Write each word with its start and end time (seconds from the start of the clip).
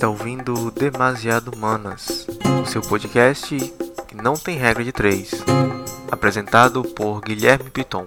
está 0.00 0.08
ouvindo 0.08 0.70
Demasiado 0.70 1.50
Humanas, 1.54 2.26
o 2.62 2.64
seu 2.64 2.80
podcast 2.80 3.54
que 4.08 4.16
não 4.16 4.32
tem 4.32 4.56
regra 4.56 4.82
de 4.82 4.92
três, 4.92 5.30
apresentado 6.10 6.82
por 6.82 7.20
Guilherme 7.20 7.68
Piton. 7.68 8.06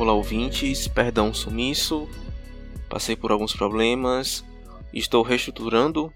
Olá 0.00 0.14
ouvintes, 0.14 0.88
perdão 0.88 1.34
sumiço, 1.34 2.08
passei 2.88 3.14
por 3.14 3.30
alguns 3.30 3.52
problemas, 3.52 4.42
estou 4.94 5.22
reestruturando 5.22 6.10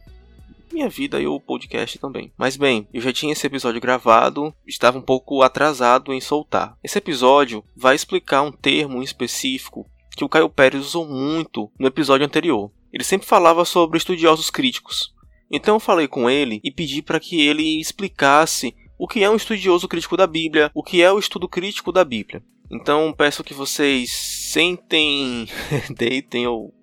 minha 0.73 0.89
vida 0.89 1.21
e 1.21 1.27
o 1.27 1.39
podcast 1.39 1.99
também. 1.99 2.33
Mas 2.35 2.57
bem, 2.57 2.89
eu 2.95 3.03
já 3.03 3.13
tinha 3.13 3.35
esse 3.35 3.47
episódio 3.47 3.83
gravado, 3.83 4.55
estava 4.67 4.97
um 4.97 5.03
pouco 5.03 5.43
atrasado 5.43 6.15
em 6.15 6.21
soltar. 6.23 6.79
Esse 6.83 6.97
episódio 6.97 7.63
vai 7.77 7.95
explicar 7.95 8.41
um 8.41 8.51
termo 8.51 9.03
específico 9.03 9.87
que 10.17 10.25
o 10.25 10.31
Caio 10.31 10.49
Pérez 10.49 10.83
usou 10.83 11.07
muito 11.07 11.71
no 11.79 11.87
episódio 11.87 12.25
anterior. 12.25 12.71
Ele 12.91 13.05
sempre 13.05 13.27
falava 13.27 13.67
sobre 13.67 13.99
estudiosos 13.99 14.49
críticos. 14.49 15.13
Então 15.51 15.77
eu 15.77 15.81
falei 15.81 16.09
com 16.09 16.31
ele 16.31 16.59
e 16.65 16.71
pedi 16.71 17.03
para 17.03 17.21
que 17.21 17.47
ele 17.47 17.79
explicasse 17.79 18.75
o 18.99 19.07
que 19.07 19.23
é 19.23 19.29
um 19.29 19.37
estudioso 19.37 19.87
crítico 19.87 20.17
da 20.17 20.27
Bíblia, 20.27 20.71
o 20.73 20.83
que 20.83 21.03
é 21.03 21.13
o 21.13 21.19
estudo 21.19 21.47
crítico 21.47 21.93
da 21.93 22.03
Bíblia. 22.03 22.43
Então 22.71 23.13
peço 23.13 23.45
que 23.45 23.55
vocês 23.55 24.11
sentem, 24.13 25.47
deitem 25.97 26.47
ou 26.47 26.75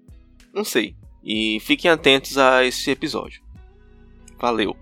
não 0.54 0.64
sei, 0.64 0.96
e 1.24 1.60
fiquem 1.62 1.90
atentos 1.90 2.38
a 2.38 2.64
esse 2.66 2.90
episódio. 2.92 3.44
Valeu! 4.38 4.76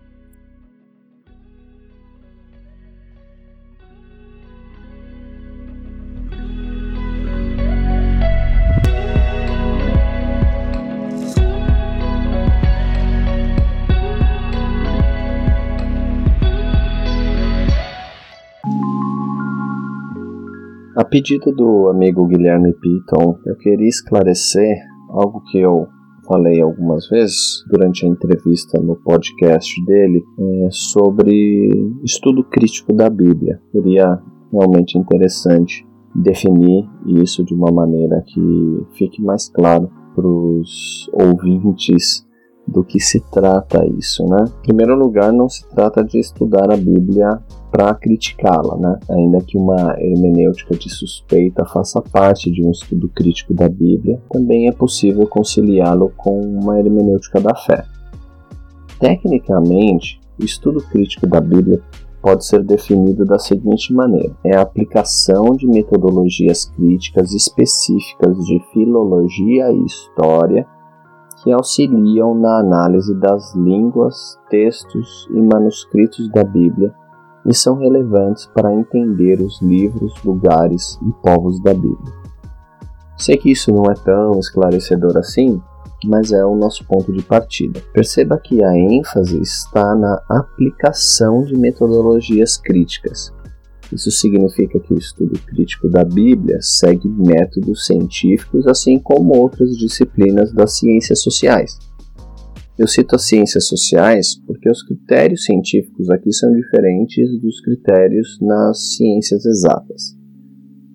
Pedido 21.09 21.52
do 21.52 21.88
amigo 21.88 22.27
Guilherme 22.27 22.73
Piton, 22.73 23.38
eu 23.45 23.55
queria 23.57 23.88
esclarecer 23.88 24.77
algo 25.09 25.41
que 25.52 25.57
eu 25.57 25.88
falei 26.27 26.61
algumas 26.61 27.07
vezes 27.09 27.63
durante 27.67 28.05
a 28.05 28.09
entrevista 28.09 28.79
no 28.79 28.95
podcast 28.95 29.83
dele 29.85 30.23
é, 30.39 30.67
sobre 30.71 31.69
estudo 32.03 32.43
crítico 32.43 32.93
da 32.93 33.09
Bíblia. 33.09 33.59
Seria 33.71 34.21
realmente 34.52 34.97
interessante 34.97 35.85
definir 36.15 36.87
isso 37.07 37.43
de 37.43 37.53
uma 37.53 37.71
maneira 37.71 38.23
que 38.27 38.85
fique 38.93 39.21
mais 39.21 39.49
claro 39.49 39.89
para 40.15 40.27
os 40.27 41.09
ouvintes 41.14 42.27
do 42.69 42.83
que 42.83 42.99
se 42.99 43.19
trata 43.31 43.85
isso, 43.97 44.25
né? 44.25 44.45
Em 44.59 44.67
primeiro 44.67 44.95
lugar, 44.95 45.33
não 45.33 45.49
se 45.49 45.67
trata 45.69 46.03
de 46.03 46.19
estudar 46.19 46.71
a 46.71 46.77
Bíblia 46.77 47.39
para 47.71 47.93
criticá-la, 47.95 48.77
né? 48.77 48.99
Ainda 49.09 49.41
que 49.41 49.57
uma 49.57 49.95
hermenêutica 49.99 50.75
de 50.75 50.89
suspeita 50.89 51.65
faça 51.65 52.02
parte 52.02 52.52
de 52.52 52.65
um 52.65 52.71
estudo 52.71 53.09
crítico 53.09 53.53
da 53.53 53.67
Bíblia, 53.67 54.21
também 54.31 54.67
é 54.67 54.71
possível 54.71 55.27
conciliá-lo 55.27 56.11
com 56.15 56.39
uma 56.39 56.79
hermenêutica 56.79 57.39
da 57.39 57.55
fé. 57.55 57.85
Tecnicamente, 58.99 60.19
o 60.39 60.45
estudo 60.45 60.81
crítico 60.81 61.27
da 61.27 61.39
Bíblia 61.39 61.81
pode 62.21 62.45
ser 62.45 62.63
definido 62.63 63.25
da 63.25 63.39
seguinte 63.39 63.93
maneira: 63.93 64.35
é 64.43 64.55
a 64.55 64.61
aplicação 64.61 65.52
de 65.55 65.67
metodologias 65.67 66.65
críticas 66.65 67.33
específicas 67.33 68.37
de 68.45 68.59
filologia 68.73 69.71
e 69.71 69.85
história 69.85 70.67
que 71.44 71.52
auxiliam 71.52 72.33
na 72.36 72.60
análise 72.60 73.14
das 73.16 73.55
línguas, 73.55 74.38
textos 74.50 75.27
e 75.32 75.42
manuscritos 75.42 76.30
da 76.32 76.44
Bíblia 76.44 76.94
e 77.45 77.54
são 77.54 77.76
relevantes 77.76 78.45
para 78.48 78.73
entender 78.73 79.42
os 79.42 79.61
livros, 79.61 80.14
lugares 80.23 81.00
e 81.02 81.11
povos 81.23 81.61
da 81.61 81.73
Bíblia. 81.73 82.14
Sei 83.17 83.38
que 83.38 83.52
isso 83.52 83.72
não 83.72 83.83
é 83.86 83.94
tão 83.95 84.39
esclarecedor 84.39 85.17
assim, 85.17 85.61
mas 86.05 86.32
é 86.32 86.45
o 86.45 86.55
nosso 86.55 86.86
ponto 86.86 87.11
de 87.11 87.22
partida. 87.22 87.82
Perceba 87.94 88.38
que 88.38 88.64
a 88.64 88.77
ênfase 88.77 89.42
está 89.42 89.95
na 89.95 90.21
aplicação 90.30 91.44
de 91.44 91.58
metodologias 91.58 92.58
críticas. 92.58 93.33
Isso 93.92 94.11
significa 94.11 94.80
que 94.80 94.94
o 94.94 94.98
estudo 94.98 95.39
crítico 95.48 95.89
da 95.89 96.04
Bíblia 96.04 96.60
segue 96.61 97.10
métodos 97.10 97.86
científicos, 97.86 98.67
assim 98.67 99.00
como 99.00 99.36
outras 99.36 99.72
disciplinas 99.77 100.54
das 100.54 100.77
ciências 100.77 101.22
sociais. 101.22 101.77
Eu 102.77 102.88
cito 102.88 103.16
as 103.16 103.27
ciências 103.27 103.67
sociais 103.67 104.39
porque 104.45 104.70
os 104.70 104.82
critérios 104.83 105.44
científicos 105.44 106.10
aqui 106.10 106.32
são 106.32 106.54
diferentes 106.54 107.42
dos 107.42 107.60
critérios 107.61 108.38
nas 108.42 108.95
ciências 108.95 109.45
exatas. 109.45 110.17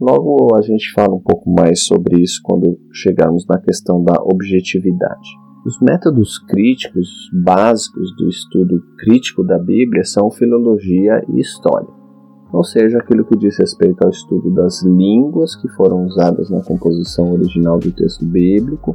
Logo 0.00 0.54
a 0.54 0.62
gente 0.62 0.92
fala 0.92 1.14
um 1.14 1.20
pouco 1.20 1.50
mais 1.50 1.84
sobre 1.84 2.22
isso 2.22 2.40
quando 2.42 2.78
chegarmos 2.92 3.44
na 3.46 3.58
questão 3.58 4.02
da 4.02 4.14
objetividade. 4.22 5.28
Os 5.66 5.80
métodos 5.80 6.38
críticos 6.38 7.08
básicos 7.44 8.14
do 8.16 8.28
estudo 8.28 8.82
crítico 8.98 9.42
da 9.42 9.58
Bíblia 9.58 10.04
são 10.04 10.30
filologia 10.30 11.22
e 11.34 11.40
história, 11.40 11.88
ou 12.54 12.62
seja, 12.62 12.98
aquilo 12.98 13.24
que 13.24 13.36
diz 13.36 13.58
respeito 13.58 14.00
ao 14.04 14.10
estudo 14.10 14.48
das 14.48 14.80
línguas 14.82 15.56
que 15.56 15.66
foram 15.70 16.04
usadas 16.04 16.48
na 16.48 16.62
composição 16.62 17.32
original 17.32 17.80
do 17.80 17.90
texto 17.90 18.24
bíblico 18.24 18.94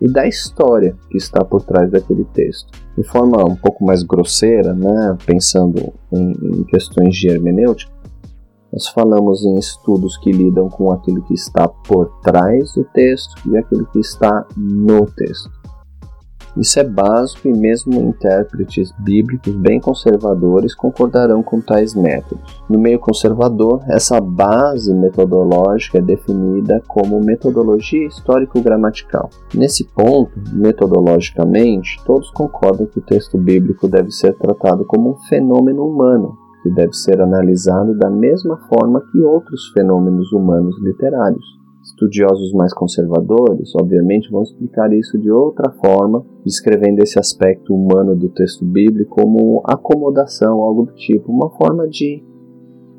e 0.00 0.10
da 0.10 0.26
história 0.26 0.96
que 1.08 1.16
está 1.16 1.44
por 1.44 1.62
trás 1.62 1.88
daquele 1.88 2.24
texto. 2.24 2.66
De 2.96 3.04
forma 3.04 3.44
um 3.48 3.54
pouco 3.54 3.84
mais 3.84 4.02
grosseira, 4.02 4.74
né, 4.74 5.16
pensando 5.24 5.92
em, 6.12 6.32
em 6.42 6.64
questões 6.64 7.14
de 7.14 7.28
hermenêutica, 7.28 7.92
nós 8.72 8.88
falamos 8.88 9.44
em 9.44 9.56
estudos 9.56 10.16
que 10.16 10.32
lidam 10.32 10.68
com 10.68 10.90
aquilo 10.90 11.22
que 11.22 11.34
está 11.34 11.68
por 11.68 12.20
trás 12.22 12.72
do 12.74 12.82
texto 12.92 13.36
e 13.48 13.56
aquilo 13.56 13.86
que 13.86 14.00
está 14.00 14.46
no 14.56 15.06
texto. 15.06 15.59
Isso 16.56 16.80
é 16.80 16.84
básico 16.84 17.48
e 17.48 17.52
mesmo 17.52 18.00
intérpretes 18.00 18.92
bíblicos 18.98 19.54
bem 19.54 19.80
conservadores 19.80 20.74
concordarão 20.74 21.42
com 21.42 21.60
tais 21.60 21.94
métodos. 21.94 22.62
No 22.68 22.78
meio 22.78 22.98
conservador, 22.98 23.82
essa 23.88 24.20
base 24.20 24.92
metodológica 24.92 25.98
é 25.98 26.02
definida 26.02 26.82
como 26.88 27.20
metodologia 27.20 28.06
histórico-gramatical. 28.06 29.30
Nesse 29.54 29.84
ponto, 29.84 30.32
metodologicamente, 30.52 32.00
todos 32.04 32.30
concordam 32.30 32.86
que 32.86 32.98
o 32.98 33.02
texto 33.02 33.38
bíblico 33.38 33.88
deve 33.88 34.10
ser 34.10 34.34
tratado 34.36 34.84
como 34.84 35.10
um 35.10 35.16
fenômeno 35.28 35.84
humano, 35.84 36.36
que 36.62 36.70
deve 36.70 36.92
ser 36.92 37.20
analisado 37.20 37.96
da 37.96 38.10
mesma 38.10 38.56
forma 38.68 39.02
que 39.10 39.20
outros 39.20 39.68
fenômenos 39.72 40.32
humanos 40.32 40.76
literários. 40.82 41.59
Estudiosos 41.82 42.52
mais 42.52 42.74
conservadores, 42.74 43.74
obviamente, 43.74 44.30
vão 44.30 44.42
explicar 44.42 44.92
isso 44.92 45.18
de 45.18 45.30
outra 45.30 45.72
forma, 45.72 46.24
descrevendo 46.44 47.02
esse 47.02 47.18
aspecto 47.18 47.74
humano 47.74 48.14
do 48.14 48.28
texto 48.28 48.64
bíblico 48.64 49.14
como 49.14 49.62
acomodação, 49.64 50.60
algo 50.60 50.84
do 50.84 50.94
tipo, 50.94 51.32
uma 51.32 51.50
forma 51.50 51.88
de 51.88 52.22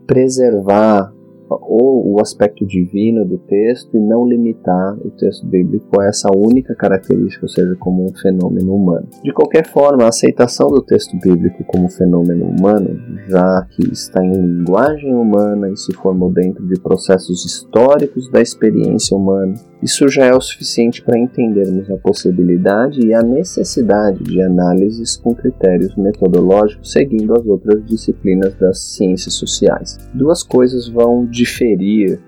preservar 0.07 1.13
ou 1.61 2.13
o 2.13 2.21
aspecto 2.21 2.65
divino 2.65 3.25
do 3.25 3.37
texto 3.37 3.95
e 3.95 3.99
não 3.99 4.25
limitar 4.25 4.97
o 4.99 5.09
texto 5.11 5.45
bíblico 5.45 5.99
a 5.99 6.05
essa 6.05 6.29
única 6.35 6.75
característica, 6.75 7.45
ou 7.45 7.49
seja, 7.49 7.75
como 7.79 8.05
um 8.05 8.13
fenômeno 8.13 8.75
humano. 8.75 9.07
De 9.23 9.33
qualquer 9.33 9.65
forma, 9.67 10.03
a 10.03 10.09
aceitação 10.09 10.69
do 10.69 10.81
texto 10.81 11.17
bíblico 11.19 11.63
como 11.65 11.89
fenômeno 11.89 12.45
humano, 12.45 12.99
já 13.27 13.65
que 13.71 13.91
está 13.91 14.23
em 14.23 14.31
linguagem 14.31 15.13
humana 15.13 15.69
e 15.69 15.77
se 15.77 15.93
formou 15.95 16.31
dentro 16.31 16.65
de 16.67 16.79
processos 16.79 17.45
históricos 17.45 18.29
da 18.29 18.41
experiência 18.41 19.15
humana, 19.15 19.53
isso 19.81 20.07
já 20.07 20.25
é 20.25 20.35
o 20.35 20.39
suficiente 20.39 21.01
para 21.01 21.17
entendermos 21.17 21.89
a 21.89 21.97
possibilidade 21.97 23.03
e 23.03 23.15
a 23.15 23.23
necessidade 23.23 24.23
de 24.23 24.39
análises 24.39 25.17
com 25.17 25.33
critérios 25.33 25.95
metodológicos 25.95 26.91
seguindo 26.91 27.33
as 27.33 27.43
outras 27.47 27.83
disciplinas 27.85 28.53
das 28.55 28.79
ciências 28.79 29.33
sociais. 29.33 29.97
Duas 30.13 30.43
coisas 30.43 30.87
vão 30.87 31.25
diferir 31.41 32.19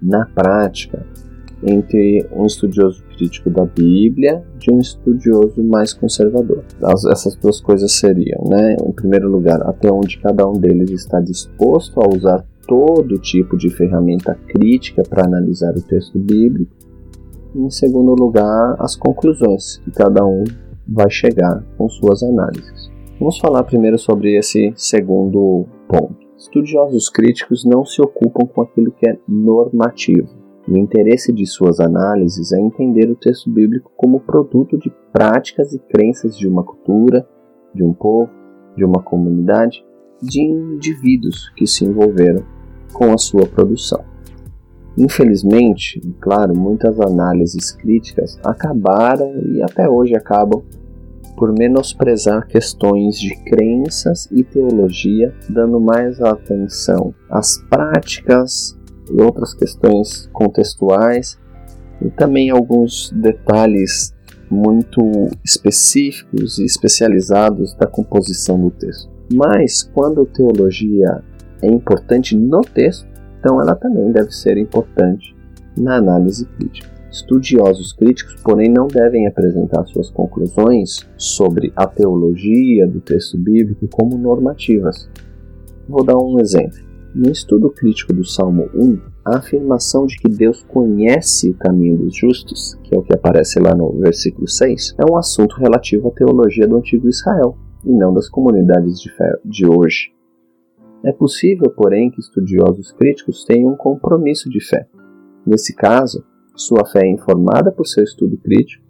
na 0.00 0.24
prática 0.26 1.04
entre 1.62 2.26
um 2.32 2.46
estudioso 2.46 3.04
crítico 3.16 3.50
da 3.50 3.66
Bíblia 3.66 4.42
de 4.58 4.72
um 4.72 4.78
estudioso 4.78 5.62
mais 5.62 5.92
conservador. 5.92 6.64
As, 6.82 7.04
essas 7.04 7.36
duas 7.36 7.60
coisas 7.60 7.92
seriam, 7.92 8.42
né, 8.48 8.76
em 8.82 8.92
primeiro 8.92 9.28
lugar, 9.28 9.60
até 9.68 9.92
onde 9.92 10.18
cada 10.18 10.48
um 10.48 10.58
deles 10.58 10.90
está 10.90 11.20
disposto 11.20 12.00
a 12.00 12.08
usar 12.08 12.46
todo 12.66 13.18
tipo 13.18 13.58
de 13.58 13.68
ferramenta 13.68 14.34
crítica 14.48 15.02
para 15.02 15.26
analisar 15.26 15.76
o 15.76 15.82
texto 15.82 16.18
bíblico. 16.18 16.72
Em 17.54 17.68
segundo 17.68 18.14
lugar, 18.14 18.76
as 18.78 18.96
conclusões 18.96 19.78
que 19.78 19.90
cada 19.90 20.24
um 20.24 20.44
vai 20.88 21.10
chegar 21.10 21.62
com 21.76 21.88
suas 21.88 22.22
análises. 22.22 22.90
Vamos 23.18 23.38
falar 23.38 23.64
primeiro 23.64 23.98
sobre 23.98 24.38
esse 24.38 24.72
segundo 24.76 25.66
ponto. 25.86 26.19
Estudiosos 26.40 27.10
críticos 27.10 27.66
não 27.66 27.84
se 27.84 28.00
ocupam 28.00 28.46
com 28.46 28.62
aquilo 28.62 28.90
que 28.92 29.06
é 29.06 29.18
normativo. 29.28 30.26
O 30.66 30.74
interesse 30.74 31.34
de 31.34 31.44
suas 31.44 31.80
análises 31.80 32.50
é 32.52 32.58
entender 32.58 33.10
o 33.10 33.14
texto 33.14 33.50
bíblico 33.50 33.92
como 33.94 34.20
produto 34.20 34.78
de 34.78 34.90
práticas 35.12 35.74
e 35.74 35.78
crenças 35.78 36.38
de 36.38 36.48
uma 36.48 36.64
cultura, 36.64 37.28
de 37.74 37.84
um 37.84 37.92
povo, 37.92 38.30
de 38.74 38.82
uma 38.82 39.02
comunidade, 39.02 39.84
de 40.22 40.40
indivíduos 40.40 41.50
que 41.56 41.66
se 41.66 41.84
envolveram 41.84 42.42
com 42.90 43.12
a 43.12 43.18
sua 43.18 43.46
produção. 43.46 44.02
Infelizmente, 44.96 46.00
claro, 46.20 46.56
muitas 46.56 46.98
análises 47.00 47.70
críticas 47.70 48.40
acabaram 48.42 49.30
e 49.52 49.62
até 49.62 49.86
hoje 49.90 50.16
acabam 50.16 50.62
por 51.40 51.54
menosprezar 51.58 52.46
questões 52.46 53.18
de 53.18 53.34
crenças 53.44 54.28
e 54.30 54.44
teologia, 54.44 55.34
dando 55.48 55.80
mais 55.80 56.20
atenção 56.20 57.14
às 57.30 57.56
práticas 57.70 58.78
e 59.10 59.22
outras 59.22 59.54
questões 59.54 60.28
contextuais 60.34 61.40
e 62.02 62.10
também 62.10 62.50
alguns 62.50 63.10
detalhes 63.12 64.14
muito 64.50 65.00
específicos 65.42 66.58
e 66.58 66.66
especializados 66.66 67.72
da 67.72 67.86
composição 67.86 68.60
do 68.60 68.70
texto. 68.70 69.10
Mas 69.32 69.82
quando 69.94 70.20
a 70.20 70.26
teologia 70.26 71.24
é 71.62 71.68
importante 71.68 72.36
no 72.36 72.60
texto, 72.60 73.08
então 73.38 73.58
ela 73.58 73.74
também 73.74 74.12
deve 74.12 74.30
ser 74.30 74.58
importante 74.58 75.34
na 75.74 75.96
análise 75.96 76.44
crítica. 76.44 76.99
Estudiosos 77.10 77.92
críticos, 77.92 78.40
porém, 78.42 78.70
não 78.70 78.86
devem 78.86 79.26
apresentar 79.26 79.84
suas 79.86 80.10
conclusões 80.10 81.00
sobre 81.16 81.72
a 81.74 81.86
teologia 81.86 82.86
do 82.86 83.00
texto 83.00 83.36
bíblico 83.36 83.88
como 83.88 84.16
normativas. 84.16 85.10
Vou 85.88 86.04
dar 86.04 86.16
um 86.16 86.38
exemplo. 86.40 86.78
No 87.12 87.28
estudo 87.28 87.68
crítico 87.70 88.12
do 88.12 88.24
Salmo 88.24 88.70
1, 88.72 89.00
a 89.24 89.38
afirmação 89.38 90.06
de 90.06 90.16
que 90.16 90.28
Deus 90.28 90.62
conhece 90.62 91.50
o 91.50 91.54
caminho 91.54 91.98
dos 91.98 92.16
justos, 92.16 92.78
que 92.84 92.94
é 92.94 92.98
o 92.98 93.02
que 93.02 93.12
aparece 93.12 93.58
lá 93.58 93.74
no 93.74 93.92
versículo 93.98 94.46
6, 94.46 94.94
é 94.96 95.10
um 95.10 95.16
assunto 95.16 95.56
relativo 95.56 96.08
à 96.08 96.10
teologia 96.12 96.68
do 96.68 96.76
antigo 96.76 97.08
Israel 97.08 97.56
e 97.84 97.92
não 97.92 98.14
das 98.14 98.28
comunidades 98.28 99.00
de 99.00 99.10
fé 99.10 99.34
de 99.44 99.66
hoje. 99.66 100.12
É 101.04 101.12
possível, 101.12 101.70
porém, 101.70 102.10
que 102.10 102.20
estudiosos 102.20 102.92
críticos 102.92 103.44
tenham 103.44 103.72
um 103.72 103.76
compromisso 103.76 104.48
de 104.48 104.64
fé. 104.64 104.86
Nesse 105.44 105.74
caso, 105.74 106.22
sua 106.60 106.84
fé 106.84 107.06
é 107.06 107.10
informada 107.10 107.72
por 107.72 107.86
seu 107.86 108.04
estudo 108.04 108.36
crítico 108.36 108.84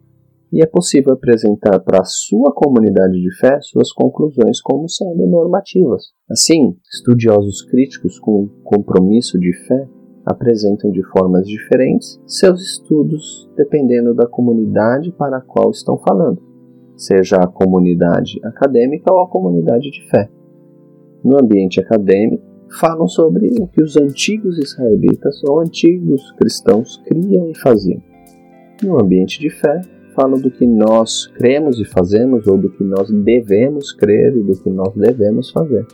e 0.52 0.60
é 0.60 0.66
possível 0.66 1.12
apresentar 1.12 1.78
para 1.80 2.00
a 2.00 2.04
sua 2.04 2.52
comunidade 2.52 3.20
de 3.20 3.32
fé 3.36 3.60
suas 3.60 3.92
conclusões 3.92 4.60
como 4.60 4.88
sendo 4.88 5.24
normativas. 5.26 6.06
Assim, 6.28 6.76
estudiosos 6.92 7.62
críticos 7.62 8.18
com 8.18 8.48
compromisso 8.64 9.38
de 9.38 9.52
fé 9.66 9.88
apresentam 10.26 10.90
de 10.90 11.02
formas 11.10 11.46
diferentes 11.46 12.20
seus 12.26 12.60
estudos 12.60 13.48
dependendo 13.56 14.12
da 14.14 14.26
comunidade 14.26 15.12
para 15.12 15.38
a 15.38 15.40
qual 15.40 15.70
estão 15.70 15.96
falando, 15.98 16.42
seja 16.96 17.36
a 17.36 17.46
comunidade 17.46 18.40
acadêmica 18.44 19.12
ou 19.12 19.20
a 19.20 19.28
comunidade 19.28 19.90
de 19.90 20.10
fé. 20.10 20.28
No 21.22 21.40
ambiente 21.40 21.80
acadêmico, 21.80 22.49
falam 22.78 23.08
sobre 23.08 23.48
o 23.58 23.66
que 23.66 23.82
os 23.82 23.96
antigos 23.96 24.58
israelitas 24.58 25.42
ou 25.44 25.60
antigos 25.60 26.32
cristãos 26.32 27.02
criam 27.06 27.50
e 27.50 27.58
faziam. 27.58 28.02
No 28.82 29.00
ambiente 29.00 29.40
de 29.40 29.50
fé, 29.50 29.80
falam 30.14 30.40
do 30.40 30.50
que 30.50 30.66
nós 30.66 31.26
cremos 31.26 31.78
e 31.78 31.84
fazemos 31.84 32.46
ou 32.46 32.56
do 32.56 32.70
que 32.70 32.84
nós 32.84 33.10
devemos 33.10 33.92
crer 33.92 34.36
e 34.36 34.42
do 34.42 34.56
que 34.56 34.70
nós 34.70 34.94
devemos 34.94 35.50
fazer. 35.50 35.86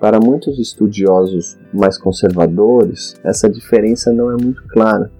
Para 0.00 0.20
muitos 0.20 0.58
estudiosos 0.58 1.58
mais 1.72 1.98
conservadores, 1.98 3.14
essa 3.24 3.48
diferença 3.48 4.12
não 4.12 4.30
é 4.30 4.36
muito 4.40 4.62
clara 4.68 5.10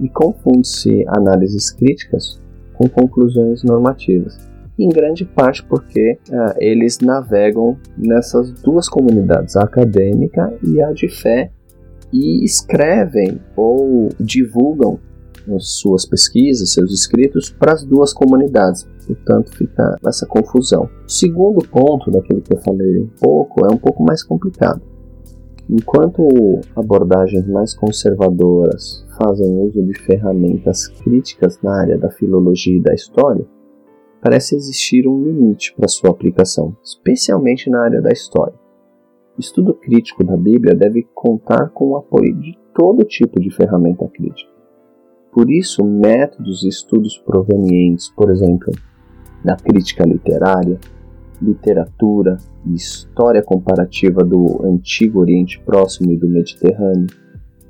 e 0.00 0.08
confunde-se 0.08 1.04
análises 1.08 1.70
críticas 1.70 2.40
com 2.74 2.88
conclusões 2.88 3.62
normativas 3.62 4.53
em 4.78 4.88
grande 4.88 5.24
parte 5.24 5.64
porque 5.64 6.18
uh, 6.28 6.54
eles 6.58 6.98
navegam 6.98 7.78
nessas 7.96 8.50
duas 8.62 8.88
comunidades, 8.88 9.56
a 9.56 9.62
acadêmica 9.62 10.52
e 10.62 10.80
a 10.82 10.92
de 10.92 11.08
fé, 11.08 11.50
e 12.12 12.44
escrevem 12.44 13.40
ou 13.56 14.08
divulgam 14.20 15.00
suas 15.58 16.06
pesquisas, 16.06 16.72
seus 16.72 16.92
escritos 16.92 17.50
para 17.50 17.72
as 17.72 17.84
duas 17.84 18.12
comunidades. 18.12 18.86
Portanto, 19.06 19.50
fica 19.56 19.98
essa 20.06 20.26
confusão. 20.26 20.88
O 21.06 21.10
segundo 21.10 21.66
ponto 21.68 22.10
daquilo 22.10 22.40
que 22.40 22.54
eu 22.54 22.60
falei 22.60 23.00
um 23.00 23.10
pouco 23.20 23.66
é 23.66 23.72
um 23.72 23.76
pouco 23.76 24.02
mais 24.02 24.22
complicado. 24.22 24.80
Enquanto 25.68 26.26
abordagens 26.76 27.46
mais 27.46 27.74
conservadoras 27.74 29.04
fazem 29.18 29.58
uso 29.60 29.82
de 29.82 29.98
ferramentas 30.00 30.88
críticas 30.88 31.58
na 31.62 31.80
área 31.80 31.98
da 31.98 32.10
filologia 32.10 32.76
e 32.76 32.82
da 32.82 32.94
história, 32.94 33.44
parece 34.24 34.56
existir 34.56 35.06
um 35.06 35.22
limite 35.22 35.74
para 35.76 35.86
sua 35.86 36.08
aplicação, 36.08 36.74
especialmente 36.82 37.68
na 37.68 37.84
área 37.84 38.00
da 38.00 38.10
história. 38.10 38.54
O 39.36 39.40
estudo 39.40 39.74
crítico 39.74 40.24
da 40.24 40.34
Bíblia 40.34 40.74
deve 40.74 41.06
contar 41.14 41.68
com 41.68 41.90
o 41.90 41.96
apoio 41.98 42.34
de 42.40 42.58
todo 42.74 43.04
tipo 43.04 43.38
de 43.38 43.50
ferramenta 43.50 44.08
crítica. 44.08 44.50
Por 45.30 45.50
isso, 45.50 45.84
métodos 45.84 46.62
e 46.64 46.68
estudos 46.68 47.18
provenientes, 47.18 48.08
por 48.16 48.30
exemplo, 48.30 48.72
da 49.44 49.56
crítica 49.56 50.06
literária, 50.06 50.80
literatura 51.42 52.38
e 52.64 52.74
história 52.74 53.42
comparativa 53.42 54.24
do 54.24 54.64
Antigo 54.64 55.20
Oriente 55.20 55.60
Próximo 55.60 56.12
e 56.12 56.16
do 56.16 56.26
Mediterrâneo, 56.26 57.08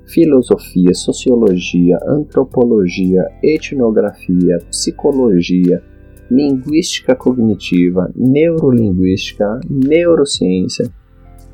filosofia, 0.06 0.94
sociologia, 0.94 1.98
antropologia, 2.06 3.24
etnografia, 3.42 4.58
psicologia, 4.70 5.82
linguística 6.30 7.14
cognitiva, 7.14 8.10
neurolinguística, 8.14 9.60
neurociência. 9.68 10.90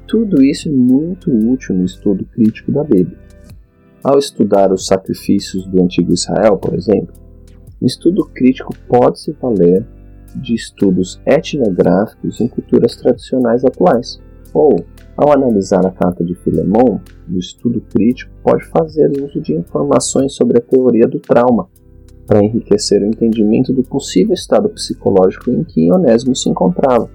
Tudo 0.06 0.42
isso 0.42 0.68
é 0.68 0.72
muito 0.72 1.30
útil 1.30 1.76
no 1.76 1.84
estudo 1.84 2.24
crítico 2.24 2.72
da 2.72 2.82
Bíblia. 2.82 3.18
Ao 4.02 4.18
estudar 4.18 4.72
os 4.72 4.86
sacrifícios 4.86 5.66
do 5.66 5.82
antigo 5.82 6.12
Israel, 6.12 6.56
por 6.56 6.74
exemplo, 6.74 7.14
o 7.80 7.86
estudo 7.86 8.24
crítico 8.26 8.74
pode 8.88 9.20
se 9.20 9.32
valer 9.32 9.86
de 10.36 10.54
estudos 10.54 11.20
etnográficos 11.26 12.40
em 12.40 12.48
culturas 12.48 12.96
tradicionais 12.96 13.64
atuais. 13.64 14.20
Ou, 14.52 14.84
ao 15.16 15.32
analisar 15.32 15.86
a 15.86 15.90
carta 15.90 16.24
de 16.24 16.34
Filemon, 16.34 16.98
o 17.28 17.38
estudo 17.38 17.80
crítico 17.80 18.32
pode 18.42 18.64
fazer 18.66 19.10
uso 19.22 19.40
de 19.40 19.54
informações 19.54 20.34
sobre 20.34 20.58
a 20.58 20.60
teoria 20.60 21.06
do 21.06 21.20
trauma, 21.20 21.68
para 22.30 22.44
enriquecer 22.44 23.02
o 23.02 23.06
entendimento 23.06 23.72
do 23.72 23.82
possível 23.82 24.32
estado 24.32 24.68
psicológico 24.68 25.50
em 25.50 25.64
que 25.64 25.90
Onésimo 25.92 26.36
se 26.36 26.48
encontrava. 26.48 27.10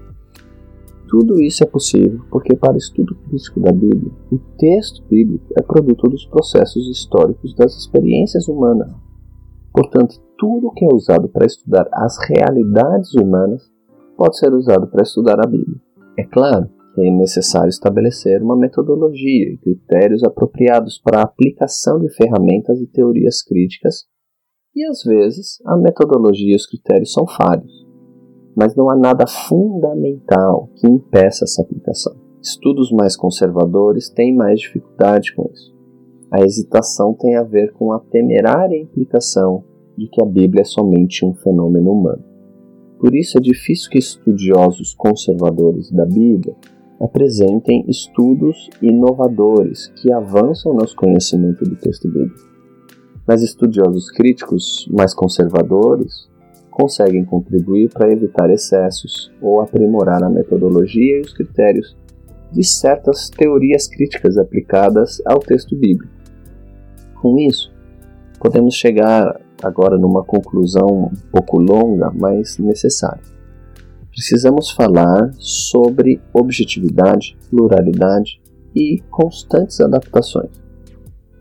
Tudo 1.08 1.40
isso 1.40 1.64
é 1.64 1.66
possível 1.66 2.20
porque, 2.30 2.54
para 2.54 2.74
o 2.74 2.76
estudo 2.76 3.14
crítico 3.26 3.58
da 3.60 3.72
Bíblia, 3.72 4.12
o 4.30 4.36
texto 4.58 5.02
bíblico 5.08 5.54
é 5.58 5.62
produto 5.62 6.10
dos 6.10 6.26
processos 6.26 6.86
históricos 6.90 7.54
das 7.54 7.74
experiências 7.78 8.46
humanas. 8.46 8.90
Portanto, 9.72 10.20
tudo 10.36 10.70
que 10.72 10.84
é 10.84 10.88
usado 10.92 11.30
para 11.30 11.46
estudar 11.46 11.88
as 11.94 12.18
realidades 12.28 13.14
humanas 13.14 13.72
pode 14.18 14.36
ser 14.36 14.52
usado 14.52 14.86
para 14.88 15.02
estudar 15.02 15.40
a 15.42 15.48
Bíblia. 15.48 15.80
É 16.18 16.24
claro 16.24 16.68
que 16.94 17.00
é 17.00 17.10
necessário 17.10 17.70
estabelecer 17.70 18.42
uma 18.42 18.56
metodologia 18.56 19.50
e 19.50 19.56
critérios 19.56 20.22
apropriados 20.22 21.00
para 21.02 21.20
a 21.20 21.24
aplicação 21.24 21.98
de 21.98 22.10
ferramentas 22.10 22.82
e 22.82 22.86
teorias 22.86 23.42
críticas 23.42 24.04
e 24.76 24.84
às 24.84 25.02
vezes 25.02 25.58
a 25.64 25.74
metodologia 25.74 26.52
e 26.52 26.56
os 26.56 26.66
critérios 26.66 27.12
são 27.12 27.26
falhos, 27.26 27.86
mas 28.54 28.76
não 28.76 28.90
há 28.90 28.94
nada 28.94 29.26
fundamental 29.26 30.68
que 30.76 30.86
impeça 30.86 31.44
essa 31.44 31.62
aplicação. 31.62 32.14
Estudos 32.42 32.92
mais 32.92 33.16
conservadores 33.16 34.10
têm 34.10 34.36
mais 34.36 34.60
dificuldade 34.60 35.34
com 35.34 35.50
isso. 35.52 35.74
A 36.30 36.42
hesitação 36.42 37.14
tem 37.14 37.36
a 37.36 37.42
ver 37.42 37.72
com 37.72 37.92
a 37.92 37.98
temerária 37.98 38.76
implicação 38.76 39.64
de 39.96 40.08
que 40.08 40.22
a 40.22 40.26
Bíblia 40.26 40.60
é 40.60 40.64
somente 40.64 41.24
um 41.24 41.34
fenômeno 41.34 41.92
humano. 41.92 42.22
Por 43.00 43.14
isso 43.14 43.38
é 43.38 43.40
difícil 43.40 43.90
que 43.90 43.98
estudiosos 43.98 44.94
conservadores 44.94 45.90
da 45.90 46.04
Bíblia 46.04 46.54
apresentem 47.00 47.84
estudos 47.88 48.68
inovadores 48.82 49.88
que 49.96 50.12
avançam 50.12 50.74
no 50.74 50.84
conhecimento 50.94 51.64
do 51.64 51.76
texto 51.76 52.08
bíblico. 52.08 52.55
Mas 53.26 53.42
estudiosos 53.42 54.10
críticos 54.10 54.88
mais 54.90 55.12
conservadores 55.12 56.28
conseguem 56.70 57.24
contribuir 57.24 57.88
para 57.88 58.12
evitar 58.12 58.50
excessos 58.50 59.32
ou 59.40 59.60
aprimorar 59.60 60.22
a 60.22 60.28
metodologia 60.28 61.18
e 61.18 61.20
os 61.22 61.32
critérios 61.32 61.96
de 62.52 62.62
certas 62.62 63.28
teorias 63.30 63.88
críticas 63.88 64.36
aplicadas 64.36 65.20
ao 65.26 65.38
texto 65.38 65.74
bíblico. 65.74 66.12
Com 67.20 67.38
isso, 67.38 67.72
podemos 68.38 68.74
chegar 68.74 69.40
agora 69.62 69.98
numa 69.98 70.22
conclusão 70.22 71.10
um 71.12 71.30
pouco 71.32 71.58
longa, 71.58 72.12
mas 72.14 72.58
necessária. 72.58 73.22
Precisamos 74.10 74.70
falar 74.70 75.32
sobre 75.38 76.20
objetividade, 76.32 77.36
pluralidade 77.50 78.40
e 78.74 79.02
constantes 79.10 79.80
adaptações. 79.80 80.65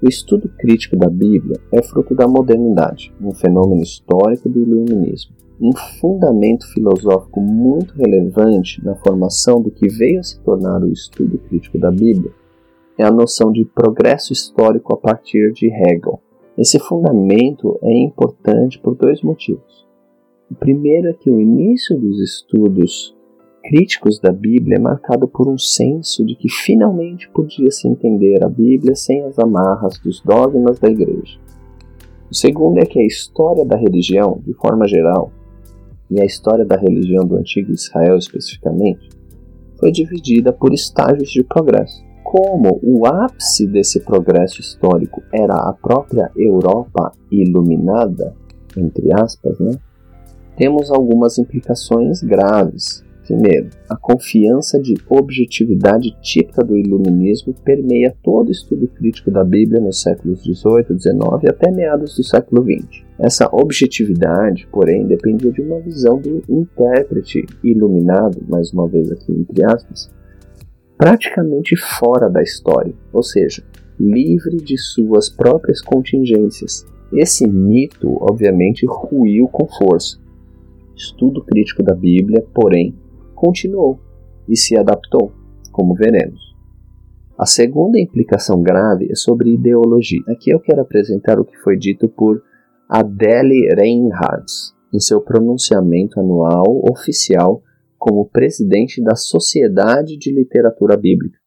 O 0.06 0.08
estudo 0.08 0.48
crítico 0.60 0.96
da 0.96 1.10
Bíblia 1.10 1.60
é 1.72 1.82
fruto 1.82 2.14
da 2.14 2.28
modernidade, 2.28 3.12
um 3.20 3.34
fenômeno 3.34 3.82
histórico 3.82 4.48
do 4.48 4.60
iluminismo. 4.60 5.34
Um 5.60 5.76
fundamento 6.00 6.72
filosófico 6.72 7.42
muito 7.42 7.96
relevante 7.96 8.86
na 8.86 8.96
formação 8.98 9.60
do 9.60 9.72
que 9.72 9.88
veio 9.88 10.20
a 10.20 10.24
se 10.24 10.40
tornar 10.42 10.84
o 10.84 10.92
estudo 10.92 11.40
crítico 11.40 11.80
da 11.80 11.90
Bíblia 11.90 12.32
é 13.00 13.04
a 13.04 13.10
noção 13.10 13.52
de 13.52 13.66
progresso 13.66 14.32
histórico 14.32 14.94
a 14.94 14.98
partir 14.98 15.52
de 15.54 15.74
Hegel. 15.74 16.22
Esse 16.56 16.78
fundamento 16.78 17.80
é 17.82 17.98
importante 17.98 18.78
por 18.78 18.94
dois 18.94 19.24
motivos. 19.24 19.88
O 20.52 20.54
primeiro 20.54 21.08
é 21.08 21.14
que 21.14 21.32
o 21.32 21.42
início 21.42 21.98
dos 21.98 22.20
estudos 22.20 23.15
críticos 23.66 24.20
da 24.20 24.32
Bíblia 24.32 24.78
é 24.78 24.80
marcado 24.80 25.28
por 25.28 25.48
um 25.48 25.58
senso 25.58 26.24
de 26.24 26.36
que 26.36 26.48
finalmente 26.48 27.28
podia 27.30 27.72
se 27.72 27.88
entender 27.88 28.44
a 28.44 28.50
Bíblia 28.50 28.96
sem 28.96 29.24
as 29.24 29.40
amarras 29.40 29.98
dos 29.98 30.22
dogmas 30.22 30.78
da 30.80 30.88
Igreja. 30.88 31.40
O 32.30 32.36
segundo 32.36 32.78
é 32.78 32.86
que 32.86 33.00
a 33.00 33.06
história 33.06 33.66
da 33.66 33.76
religião, 33.76 34.40
de 34.46 34.54
forma 34.54 34.88
geral, 34.88 35.32
e 36.12 36.22
a 36.22 36.26
história 36.26 36.64
da 36.64 36.78
religião 36.78 37.26
do 37.26 37.38
antigo 37.38 37.72
Israel 37.72 38.18
especificamente, 38.18 39.10
foi 39.80 39.92
dividida 39.92 40.54
por 40.54 40.72
estágios 40.72 41.32
de 41.32 41.44
progresso. 41.44 42.04
Como 42.24 42.80
o 42.84 43.06
ápice 43.08 43.66
desse 43.66 44.00
progresso 44.00 44.62
histórico 44.62 45.24
era 45.34 45.56
a 45.56 45.74
própria 45.74 46.32
Europa 46.36 47.12
iluminada, 47.32 48.36
entre 48.78 49.12
aspas, 49.12 49.60
né? 49.60 49.72
temos 50.56 50.92
algumas 50.92 51.38
implicações 51.38 52.22
graves 52.22 53.05
Primeiro, 53.26 53.70
a 53.90 53.96
confiança 53.96 54.80
de 54.80 54.94
objetividade 55.10 56.16
típica 56.22 56.64
do 56.64 56.78
iluminismo 56.78 57.56
permeia 57.66 58.16
todo 58.22 58.52
estudo 58.52 58.88
crítico 58.88 59.32
da 59.32 59.44
Bíblia 59.44 59.82
nos 59.82 60.00
séculos 60.00 60.44
XVIII, 60.44 61.00
XIX 61.00 61.44
e 61.44 61.50
até 61.50 61.72
meados 61.72 62.16
do 62.16 62.24
século 62.24 62.64
XX. 62.64 63.04
Essa 63.18 63.50
objetividade, 63.52 64.68
porém, 64.72 65.08
dependia 65.08 65.52
de 65.52 65.62
uma 65.62 65.80
visão 65.80 66.20
do 66.22 66.44
intérprete 66.48 67.44
iluminado, 67.64 68.44
mais 68.48 68.72
uma 68.72 68.88
vez 68.88 69.12
aqui 69.12 69.32
entre 69.32 69.66
aspas, 69.66 70.12
praticamente 70.96 71.76
fora 71.76 72.30
da 72.30 72.44
história, 72.44 72.94
ou 73.12 73.24
seja, 73.24 73.64
livre 74.00 74.58
de 74.58 74.78
suas 74.78 75.30
próprias 75.30 75.82
contingências. 75.82 76.86
Esse 77.12 77.48
mito, 77.48 78.18
obviamente, 78.22 78.86
ruiu 78.86 79.48
com 79.48 79.68
força. 79.68 80.20
Estudo 80.96 81.44
crítico 81.44 81.82
da 81.82 81.94
Bíblia, 81.96 82.46
porém, 82.54 82.94
continuou 83.36 84.00
e 84.48 84.56
se 84.56 84.78
adaptou, 84.78 85.32
como 85.72 85.94
veremos. 85.94 86.56
A 87.38 87.46
segunda 87.46 88.00
implicação 88.00 88.64
grave 88.64 89.12
é 89.12 89.16
sobre 89.16 89.54
ideologia. 89.54 90.22
Aqui 90.30 90.52
eu 90.52 90.60
quero 90.60 90.82
apresentar 90.82 91.38
o 91.38 91.44
que 91.44 91.58
foi 91.58 91.78
dito 91.78 92.08
por 92.08 92.42
Adele 92.90 93.68
Reinhardt 93.76 94.74
em 94.94 95.00
seu 95.00 95.20
pronunciamento 95.20 96.20
anual 96.20 96.82
oficial 96.90 97.62
como 97.98 98.30
presidente 98.30 99.04
da 99.04 99.16
Sociedade 99.16 100.18
de 100.18 100.34
Literatura 100.34 100.96
Bíblica, 100.96 101.38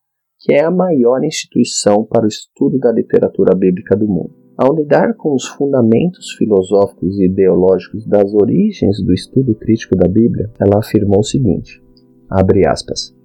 que 0.40 0.52
é 0.52 0.62
a 0.62 0.70
maior 0.70 1.24
instituição 1.24 2.04
para 2.04 2.24
o 2.24 2.28
estudo 2.28 2.78
da 2.78 2.92
literatura 2.92 3.54
bíblica 3.54 3.96
do 3.96 4.06
mundo. 4.06 4.37
Ao 4.58 4.74
lidar 4.74 5.14
com 5.14 5.36
os 5.36 5.46
fundamentos 5.46 6.32
filosóficos 6.32 7.16
e 7.20 7.26
ideológicos 7.26 8.04
das 8.04 8.34
origens 8.34 9.00
do 9.00 9.14
estudo 9.14 9.54
crítico 9.54 9.94
da 9.96 10.08
Bíblia, 10.08 10.50
ela 10.58 10.80
afirmou 10.80 11.20
o 11.20 11.24
seguinte: 11.24 11.80
abre 12.28 12.66
aspas. 12.66 13.16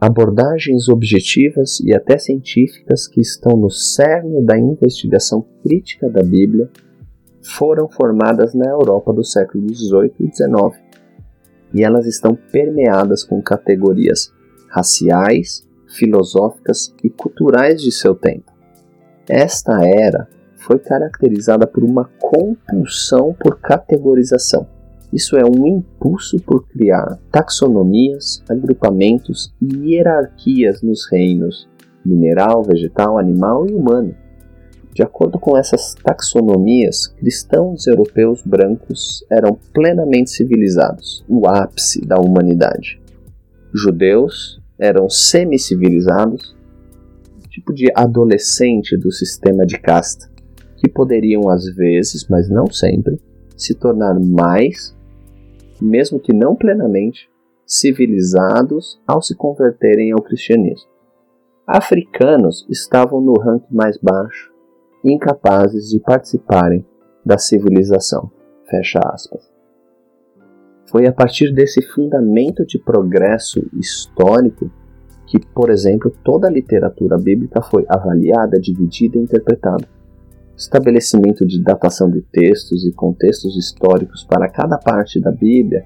Abordagens 0.00 0.88
objetivas 0.88 1.80
e 1.80 1.92
até 1.92 2.16
científicas 2.18 3.08
que 3.08 3.20
estão 3.20 3.56
no 3.56 3.68
cerne 3.68 4.44
da 4.44 4.56
investigação 4.56 5.44
crítica 5.64 6.08
da 6.08 6.22
Bíblia 6.22 6.70
foram 7.42 7.88
formadas 7.88 8.54
na 8.54 8.70
Europa 8.70 9.12
do 9.12 9.24
século 9.24 9.68
XVIII 9.74 10.12
e 10.20 10.32
XIX, 10.32 10.80
e 11.74 11.82
elas 11.82 12.06
estão 12.06 12.38
permeadas 12.52 13.24
com 13.24 13.42
categorias 13.42 14.32
raciais, 14.68 15.68
filosóficas 15.88 16.94
e 17.02 17.10
culturais 17.10 17.82
de 17.82 17.90
seu 17.90 18.14
tempo. 18.14 18.52
Esta 19.28 19.84
era 19.84 20.28
foi 20.60 20.78
caracterizada 20.78 21.66
por 21.66 21.82
uma 21.82 22.04
compulsão 22.18 23.34
por 23.38 23.58
categorização. 23.60 24.66
Isso 25.12 25.36
é 25.36 25.42
um 25.44 25.66
impulso 25.66 26.38
por 26.40 26.66
criar 26.68 27.18
taxonomias, 27.32 28.42
agrupamentos 28.48 29.52
e 29.60 29.94
hierarquias 29.94 30.82
nos 30.82 31.10
reinos 31.10 31.68
mineral, 32.04 32.62
vegetal, 32.62 33.18
animal 33.18 33.66
e 33.68 33.74
humano. 33.74 34.14
De 34.94 35.02
acordo 35.02 35.38
com 35.38 35.56
essas 35.56 35.94
taxonomias, 35.94 37.08
cristãos 37.08 37.86
europeus 37.86 38.42
brancos 38.44 39.24
eram 39.30 39.58
plenamente 39.72 40.30
civilizados, 40.30 41.24
o 41.28 41.46
ápice 41.48 42.00
da 42.00 42.16
humanidade. 42.20 43.00
Judeus 43.72 44.60
eram 44.78 45.08
semi-civilizados, 45.08 46.56
tipo 47.48 47.72
de 47.72 47.90
adolescente 47.94 48.96
do 48.96 49.10
sistema 49.10 49.66
de 49.66 49.78
casta 49.78 50.29
que 50.80 50.88
poderiam 50.88 51.50
às 51.50 51.66
vezes, 51.66 52.26
mas 52.28 52.48
não 52.48 52.66
sempre, 52.70 53.20
se 53.54 53.74
tornar 53.74 54.18
mais, 54.18 54.96
mesmo 55.80 56.18
que 56.18 56.32
não 56.32 56.56
plenamente, 56.56 57.28
civilizados 57.66 58.98
ao 59.06 59.20
se 59.20 59.36
converterem 59.36 60.10
ao 60.10 60.22
cristianismo. 60.22 60.88
Africanos 61.66 62.66
estavam 62.68 63.20
no 63.20 63.34
ranking 63.34 63.72
mais 63.72 63.98
baixo, 63.98 64.50
incapazes 65.04 65.90
de 65.90 66.00
participarem 66.00 66.84
da 67.24 67.36
civilização. 67.36 68.30
Fecha 68.68 69.00
aspas. 69.04 69.52
Foi 70.90 71.06
a 71.06 71.12
partir 71.12 71.52
desse 71.52 71.82
fundamento 71.82 72.64
de 72.64 72.78
progresso 72.78 73.60
histórico 73.74 74.70
que, 75.26 75.38
por 75.54 75.70
exemplo, 75.70 76.10
toda 76.24 76.48
a 76.48 76.50
literatura 76.50 77.16
bíblica 77.16 77.60
foi 77.62 77.84
avaliada, 77.88 78.58
dividida 78.58 79.18
e 79.18 79.20
interpretada 79.20 79.86
estabelecimento 80.60 81.46
de 81.46 81.58
datação 81.62 82.10
de 82.10 82.20
textos 82.20 82.86
e 82.86 82.92
contextos 82.92 83.56
históricos 83.56 84.24
para 84.24 84.46
cada 84.46 84.76
parte 84.76 85.18
da 85.18 85.32
Bíblia, 85.32 85.84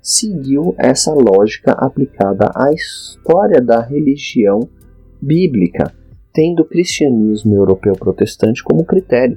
seguiu 0.00 0.72
essa 0.78 1.12
lógica 1.12 1.72
aplicada 1.72 2.48
à 2.54 2.72
história 2.72 3.60
da 3.60 3.82
religião 3.82 4.60
bíblica, 5.20 5.92
tendo 6.32 6.62
o 6.62 6.64
cristianismo 6.64 7.56
europeu 7.56 7.94
protestante 7.94 8.62
como 8.62 8.84
critério. 8.84 9.36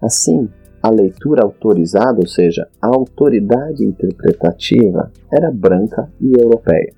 Assim, 0.00 0.48
a 0.82 0.88
leitura 0.88 1.42
autorizada, 1.42 2.18
ou 2.18 2.26
seja, 2.26 2.66
a 2.80 2.86
autoridade 2.86 3.84
interpretativa, 3.84 5.12
era 5.30 5.50
branca 5.50 6.10
e 6.18 6.32
europeia. 6.32 6.94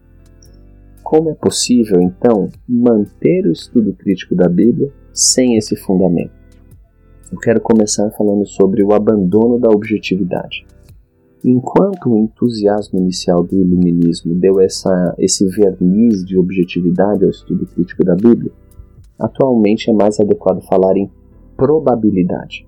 Como 1.02 1.30
é 1.30 1.34
possível, 1.34 2.00
então, 2.00 2.48
manter 2.68 3.46
o 3.46 3.52
estudo 3.52 3.92
crítico 3.94 4.36
da 4.36 4.48
Bíblia 4.48 4.92
sem 5.12 5.56
esse 5.56 5.74
fundamento? 5.74 6.35
Eu 7.32 7.38
quero 7.38 7.60
começar 7.60 8.08
falando 8.12 8.46
sobre 8.46 8.84
o 8.84 8.92
abandono 8.92 9.58
da 9.58 9.68
objetividade. 9.68 10.64
Enquanto 11.44 12.10
o 12.10 12.18
entusiasmo 12.18 12.98
inicial 12.98 13.42
do 13.42 13.60
iluminismo 13.60 14.34
deu 14.34 14.60
essa, 14.60 15.14
esse 15.18 15.46
verniz 15.48 16.24
de 16.24 16.38
objetividade 16.38 17.24
ao 17.24 17.30
estudo 17.30 17.66
crítico 17.66 18.04
da 18.04 18.14
Bíblia, 18.14 18.52
atualmente 19.18 19.90
é 19.90 19.92
mais 19.92 20.20
adequado 20.20 20.62
falar 20.62 20.96
em 20.96 21.10
probabilidade. 21.56 22.66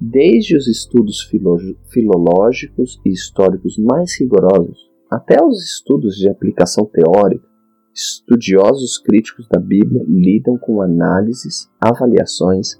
Desde 0.00 0.56
os 0.56 0.66
estudos 0.66 1.22
filo 1.22 1.56
filológicos 1.90 3.00
e 3.04 3.10
históricos 3.10 3.78
mais 3.78 4.18
rigorosos, 4.20 4.90
até 5.10 5.42
os 5.42 5.62
estudos 5.62 6.16
de 6.16 6.28
aplicação 6.28 6.84
teórica, 6.84 7.46
estudiosos 7.94 8.98
críticos 8.98 9.48
da 9.48 9.58
Bíblia 9.58 10.04
lidam 10.06 10.58
com 10.58 10.82
análises, 10.82 11.70
avaliações 11.80 12.78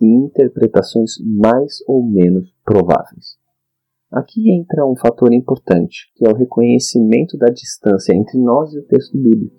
e 0.00 0.06
interpretações 0.06 1.12
mais 1.24 1.78
ou 1.86 2.02
menos 2.02 2.52
prováveis. 2.64 3.38
Aqui 4.10 4.50
entra 4.50 4.86
um 4.86 4.96
fator 4.96 5.32
importante, 5.34 6.10
que 6.16 6.26
é 6.26 6.30
o 6.30 6.36
reconhecimento 6.36 7.36
da 7.36 7.48
distância 7.48 8.14
entre 8.14 8.38
nós 8.38 8.72
e 8.72 8.78
o 8.78 8.84
texto 8.84 9.18
bíblico. 9.18 9.54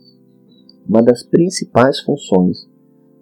Uma 0.87 1.03
das 1.03 1.23
principais 1.23 1.99
funções 1.99 2.57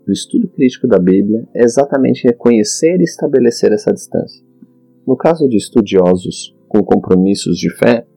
do 0.05 0.13
estudo 0.13 0.47
crítico 0.47 0.87
da 0.87 0.97
Bíblia 0.97 1.45
é 1.53 1.63
exatamente 1.63 2.23
reconhecer 2.23 2.97
e 3.01 3.03
estabelecer 3.03 3.73
essa 3.73 3.91
distância. 3.91 4.41
No 5.05 5.17
caso 5.17 5.49
de 5.49 5.57
estudiosos 5.57 6.55
com 6.69 6.81
compromissos 6.81 7.57
de 7.57 7.69
fé, 7.75 8.07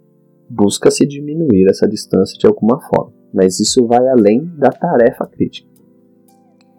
busca-se 0.49 1.05
diminuir 1.05 1.69
essa 1.69 1.89
distância 1.89 2.39
de 2.39 2.47
alguma 2.47 2.81
forma, 2.81 3.13
mas 3.35 3.59
isso 3.59 3.87
vai 3.89 4.07
além 4.09 4.45
da 4.57 4.71
tarefa 4.71 5.27
crítica. 5.27 5.69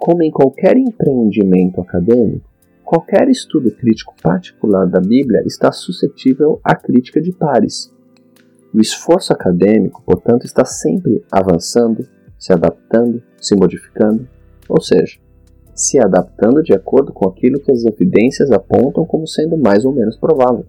Como 0.01 0.24
em 0.24 0.31
qualquer 0.31 0.77
empreendimento 0.77 1.79
acadêmico, 1.79 2.50
qualquer 2.84 3.29
estudo 3.29 3.70
crítico 3.70 4.15
particular 4.20 4.88
da 4.88 5.00
Bíblia 5.00 5.43
está 5.46 5.72
suscetível 5.72 6.60
à 6.63 6.75
crítica 6.75 7.22
de 7.22 7.31
pares. 7.31 7.93
O 8.74 8.81
esforço 8.81 9.31
acadêmico, 9.31 10.01
portanto, 10.03 10.43
está 10.43 10.65
sempre 10.65 11.24
avançando, 11.31 12.03
se 12.36 12.51
adaptando, 12.51 13.22
se 13.39 13.55
modificando, 13.55 14.27
ou 14.67 14.81
seja, 14.81 15.20
se 15.75 16.00
adaptando 16.00 16.63
de 16.63 16.74
acordo 16.74 17.13
com 17.13 17.29
aquilo 17.29 17.60
que 17.60 17.72
as 17.72 17.86
evidências 17.86 18.50
apontam 18.50 19.05
como 19.05 19.27
sendo 19.27 19.55
mais 19.55 19.86
ou 19.86 19.93
menos 19.93 20.17
provável. 20.17 20.65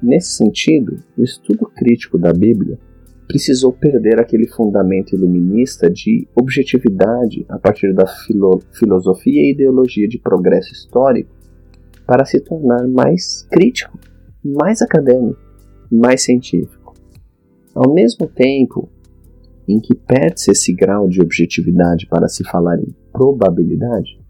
Nesse 0.00 0.30
sentido, 0.30 1.02
o 1.18 1.24
estudo 1.24 1.66
crítico 1.74 2.16
da 2.16 2.32
Bíblia 2.32 2.78
precisou 3.26 3.72
perder 3.72 4.20
aquele 4.20 4.46
fundamento 4.46 5.14
iluminista 5.14 5.90
de 5.90 6.28
objetividade 6.34 7.44
a 7.48 7.58
partir 7.58 7.94
da 7.94 8.06
filo 8.06 8.60
filosofia 8.72 9.40
e 9.40 9.52
ideologia 9.52 10.06
de 10.06 10.18
progresso 10.18 10.72
histórico 10.72 11.30
para 12.06 12.24
se 12.24 12.40
tornar 12.40 12.86
mais 12.86 13.46
crítico, 13.50 13.98
mais 14.44 14.82
acadêmico, 14.82 15.40
mais 15.90 16.22
científico. 16.22 16.94
Ao 17.74 17.92
mesmo 17.92 18.26
tempo 18.26 18.88
em 19.66 19.80
que 19.80 19.94
perde-se 19.94 20.50
esse 20.50 20.74
grau 20.74 21.08
de 21.08 21.22
objetividade 21.22 22.06
para 22.06 22.28
se 22.28 22.44
falar 22.44 22.78
em 22.78 22.94
probabilidade, 23.12 24.20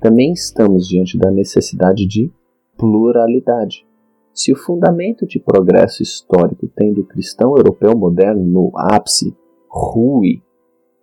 também 0.00 0.32
estamos 0.32 0.88
diante 0.88 1.16
da 1.16 1.30
necessidade 1.30 2.06
de 2.06 2.28
pluralidade. 2.76 3.86
Se 4.34 4.50
o 4.50 4.56
fundamento 4.56 5.26
de 5.26 5.38
progresso 5.38 6.02
histórico 6.02 6.66
tem 6.74 6.92
do 6.92 7.04
cristão 7.04 7.54
europeu 7.56 7.96
moderno 7.96 8.42
no 8.42 8.72
ápice 8.74 9.36
ruim, 9.68 10.42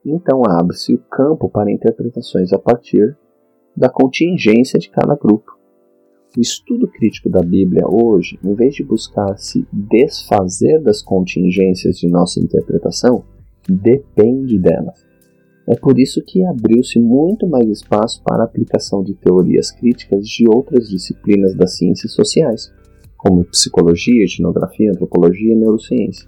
então 0.04 0.42
abre-se 0.48 0.94
o 0.96 0.98
campo 0.98 1.48
para 1.48 1.72
interpretações 1.72 2.52
a 2.54 2.58
partir 2.58 3.16
da 3.78 3.88
contingência 3.88 4.80
de 4.80 4.90
cada 4.90 5.16
grupo. 5.16 5.58
O 6.36 6.42
estudo 6.42 6.88
crítico 6.88 7.30
da 7.30 7.42
Bíblia 7.42 7.88
hoje, 7.88 8.40
em 8.44 8.54
vez 8.54 8.76
de 8.76 8.84
buscar 8.84 9.38
se 9.38 9.68
desfazer 9.72 10.82
das 10.82 11.02
contingências 11.02 11.98
de 11.98 12.08
nossa 12.08 12.40
interpretação, 12.40 13.24
depende 13.68 14.58
delas. 14.58 15.06
É 15.68 15.76
por 15.76 16.00
isso 16.00 16.24
que 16.26 16.44
abriu-se 16.44 17.00
muito 17.00 17.48
mais 17.48 17.68
espaço 17.70 18.24
para 18.24 18.42
a 18.42 18.46
aplicação 18.46 19.04
de 19.04 19.14
teorias 19.14 19.70
críticas 19.70 20.28
de 20.28 20.48
outras 20.48 20.90
disciplinas 20.90 21.56
das 21.56 21.78
ciências 21.78 22.12
sociais, 22.14 22.72
como 23.20 23.46
psicologia, 23.46 24.24
etnografia, 24.24 24.90
antropologia 24.90 25.54
e 25.54 25.56
neurociência. 25.56 26.28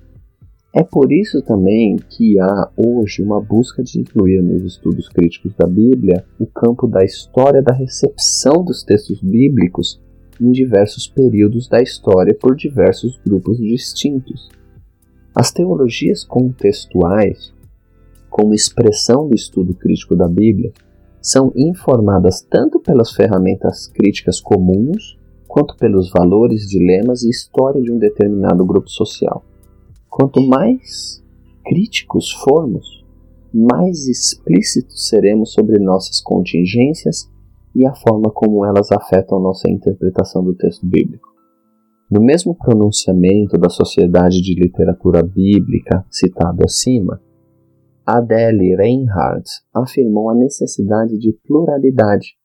É 0.72 0.84
por 0.84 1.12
isso 1.12 1.42
também 1.42 1.96
que 1.98 2.40
há 2.40 2.70
hoje 2.78 3.24
uma 3.24 3.42
busca 3.42 3.82
de 3.82 4.00
incluir 4.00 4.44
nos 4.44 4.62
estudos 4.62 5.10
críticos 5.10 5.56
da 5.56 5.66
Bíblia 5.66 6.24
o 6.40 6.46
campo 6.46 6.88
da 6.88 7.04
história 7.04 7.64
da 7.64 7.74
recepção 7.74 8.64
dos 8.64 8.84
textos 8.84 9.20
bíblicos 9.22 10.00
em 10.40 10.52
diversos 10.52 11.08
períodos 11.08 11.68
da 11.68 11.82
história 11.82 12.38
por 12.40 12.56
diversos 12.56 13.20
grupos 13.26 13.58
distintos. 13.58 14.50
As 15.34 15.52
teologias 15.52 16.24
contextuais 16.24 17.52
como 18.32 18.54
expressão 18.54 19.28
do 19.28 19.36
estudo 19.36 19.74
crítico 19.74 20.16
da 20.16 20.28
Bíblia, 20.28 20.72
são 21.22 21.52
informadas 21.54 22.42
tanto 22.42 22.80
pelas 22.80 23.12
ferramentas 23.12 23.88
críticas 23.88 24.40
comuns, 24.40 25.20
quanto 25.52 25.76
pelos 25.76 26.10
valores, 26.10 26.66
dilemas 26.66 27.24
e 27.24 27.30
história 27.30 27.82
de 27.82 27.92
um 27.92 28.00
determinado 28.00 28.66
grupo 28.66 28.90
social. 28.90 29.44
Quanto 30.10 30.42
mais 30.42 31.22
críticos 31.66 32.32
formos, 32.32 33.06
mais 33.54 34.08
explícitos 34.08 35.10
seremos 35.10 35.52
sobre 35.52 35.78
nossas 35.78 36.22
contingências 36.22 37.30
e 37.76 37.86
a 37.86 37.94
forma 37.94 38.32
como 38.32 38.66
elas 38.66 38.94
afetam 38.94 39.42
nossa 39.42 39.70
interpretação 39.70 40.42
do 40.42 40.56
texto 40.56 40.88
bíblico. 40.88 41.28
No 42.10 42.22
mesmo 42.22 42.56
pronunciamento 42.56 43.58
da 43.58 43.68
Sociedade 43.68 44.42
de 44.42 44.56
Literatura 44.56 45.22
Bíblica 45.22 46.06
citado 46.10 46.64
acima, 46.64 47.22
Adele 48.06 48.78
Reinhardt 48.78 49.50
afirmou 49.74 50.30
a 50.30 50.34
necessidade 50.34 51.18
de 51.18 51.38
pluralidade. 51.46 52.41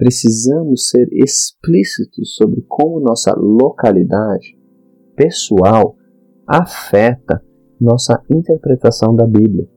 Precisamos 0.00 0.88
ser 0.88 1.12
explícitos 1.12 2.34
sobre 2.34 2.64
como 2.66 3.00
nossa 3.00 3.34
localidade 3.36 4.56
pessoal 5.14 5.94
afeta 6.46 7.44
nossa 7.78 8.18
interpretação 8.30 9.14
da 9.14 9.26
Bíblia. 9.26 9.68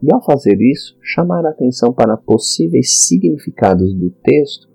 E 0.00 0.14
ao 0.14 0.24
fazer 0.24 0.56
isso, 0.60 0.96
chamar 1.02 1.44
a 1.44 1.50
atenção 1.50 1.92
para 1.92 2.16
possíveis 2.16 3.04
significados 3.08 3.92
do 3.92 4.10
texto 4.22 4.68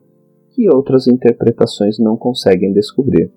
que 0.50 0.67
outras 0.67 1.08
interpretações 1.08 1.98
não 1.98 2.17
conseguem 2.17 2.74
descobrir. 2.74 3.32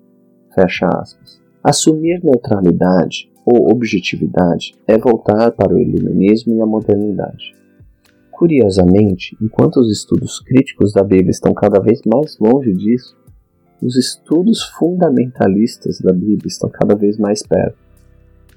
Fecha 0.53 0.89
aspas. 0.89 1.41
Assumir 1.63 2.21
neutralidade 2.21 3.31
ou 3.45 3.71
objetividade 3.71 4.73
é 4.85 4.97
voltar 4.97 5.51
para 5.51 5.73
o 5.73 5.79
iluminismo 5.79 6.53
e 6.53 6.59
a 6.59 6.65
modernidade. 6.65 7.60
Curiosamente, 8.41 9.37
enquanto 9.39 9.79
os 9.79 9.91
estudos 9.91 10.39
críticos 10.39 10.91
da 10.91 11.03
Bíblia 11.03 11.29
estão 11.29 11.53
cada 11.53 11.79
vez 11.79 12.01
mais 12.11 12.39
longe 12.39 12.73
disso, 12.73 13.15
os 13.79 13.95
estudos 13.95 14.63
fundamentalistas 14.63 15.99
da 15.99 16.11
Bíblia 16.11 16.47
estão 16.47 16.67
cada 16.67 16.95
vez 16.95 17.19
mais 17.19 17.43
perto. 17.43 17.77